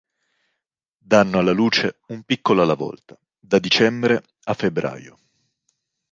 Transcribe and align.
Danno 0.97 1.37
alla 1.37 1.51
luce 1.51 1.99
un 2.07 2.23
piccolo 2.23 2.63
alla 2.63 2.73
volta 2.73 3.15
da 3.37 3.59
dicembre 3.59 4.23
a 4.45 4.55
febbraio. 4.55 5.19